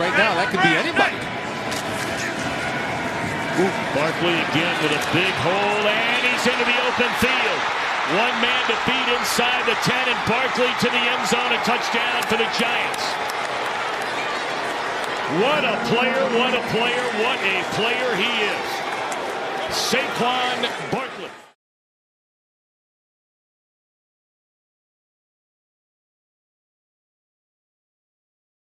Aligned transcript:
right 0.00 0.16
now. 0.16 0.32
That 0.32 0.48
could 0.48 0.64
be 0.64 0.72
anybody. 0.72 1.12
Barkley 3.92 4.32
again 4.32 4.72
with 4.80 4.96
a 4.96 5.02
big 5.12 5.34
hole, 5.44 5.84
and 5.84 6.20
he's 6.24 6.44
into 6.48 6.64
the 6.64 6.78
open 6.88 7.12
field. 7.20 7.60
One 8.16 8.32
man 8.40 8.64
to 8.72 8.76
beat 8.88 9.08
inside 9.12 9.68
the 9.68 9.76
10, 9.84 9.92
and 9.92 10.20
Barkley 10.24 10.72
to 10.72 10.88
the 10.88 11.02
end 11.04 11.24
zone. 11.28 11.52
A 11.52 11.60
touchdown 11.68 12.24
for 12.32 12.40
the 12.40 12.48
Giants. 12.56 13.04
What 15.44 15.68
a 15.68 15.76
player, 15.92 16.24
what 16.40 16.56
a 16.56 16.64
player, 16.72 17.04
what 17.20 17.38
a 17.44 17.60
player 17.76 18.10
he 18.16 18.32
is. 18.48 18.66
Saquon 19.68 20.64
Barkley. 20.88 21.19